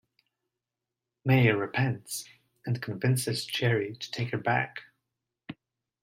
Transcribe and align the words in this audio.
Mae 1.25 1.51
repents 1.51 2.27
and 2.65 2.81
convinces 2.81 3.45
Jerry 3.45 3.95
to 3.97 4.09
take 4.09 4.31
her 4.31 4.39
back. 4.39 4.81